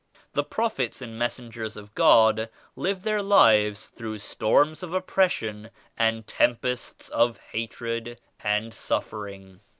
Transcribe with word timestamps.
The 0.33 0.43
Prophets 0.43 0.99
and 1.03 1.15
Messengers 1.19 1.77
of 1.77 1.93
God 1.93 2.49
live 2.75 3.03
their 3.03 3.21
lives 3.21 3.89
through 3.89 4.17
storms 4.17 4.81
of 4.81 4.95
oppression 4.95 5.69
and 5.95 6.25
tempests 6.25 7.07
of 7.09 7.37
hatred 7.51 8.19
and 8.39 8.73
suffering. 8.73 9.59